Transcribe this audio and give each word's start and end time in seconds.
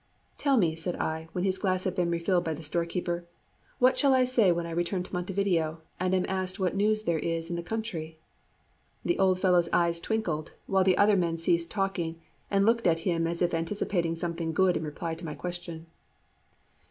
"Tell 0.39 0.57
me," 0.57 0.73
said 0.73 0.95
I, 0.95 1.27
when 1.31 1.43
his 1.43 1.59
glass 1.59 1.83
had 1.83 1.93
been 1.93 2.09
refilled 2.09 2.43
by 2.43 2.55
the 2.55 2.63
storekeeper, 2.63 3.27
"what 3.77 3.93
I 3.93 3.97
shall 3.97 4.25
say 4.25 4.51
when 4.51 4.65
I 4.65 4.71
return 4.71 5.03
to 5.03 5.13
Montevideo, 5.13 5.83
and 5.99 6.15
am 6.15 6.25
asked 6.27 6.59
what 6.59 6.75
news 6.75 7.03
there 7.03 7.19
is 7.19 7.51
in 7.51 7.55
the 7.55 7.61
country?" 7.61 8.17
The 9.05 9.19
old 9.19 9.39
fellow's 9.39 9.69
eyes 9.71 9.99
twinkled, 9.99 10.53
while 10.65 10.83
the 10.83 10.97
other 10.97 11.15
men 11.15 11.37
ceased 11.37 11.69
talking, 11.69 12.19
and 12.49 12.65
looked 12.65 12.87
at 12.87 12.97
him 13.05 13.27
as 13.27 13.43
if 13.43 13.53
anticipating 13.53 14.15
something 14.15 14.53
good 14.53 14.75
in 14.75 14.81
reply 14.83 15.13
to 15.13 15.23
my 15.25 15.35
question. 15.35 15.85